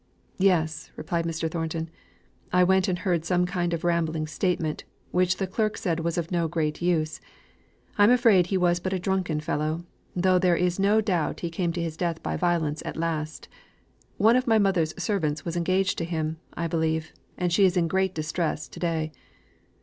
[0.39, 1.47] "Yes," replied Mr.
[1.47, 1.87] Thornton.
[2.51, 6.17] "I went and heard some kind of a rambling statement, which the clerk said was
[6.17, 7.21] of no great use.
[7.99, 9.85] I'm afraid he was but a drunken fellow,
[10.15, 13.47] though there is no doubt he came to his death by violence at last.
[14.17, 17.87] One of my mother's servants was engaged to him, I believe, and she is in
[17.87, 19.11] great distress to day.